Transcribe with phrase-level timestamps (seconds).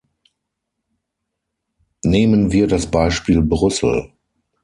[2.03, 4.11] Nehmen wir das Beispiel Brüssel.